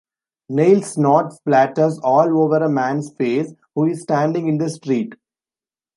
[0.49, 5.13] Neil's snot splatters all over a man's face who is standing in the street.